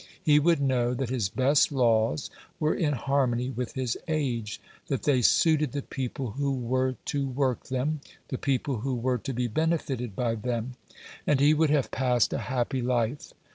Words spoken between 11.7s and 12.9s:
passed a happy